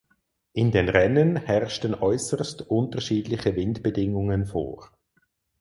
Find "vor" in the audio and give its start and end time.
4.47-4.89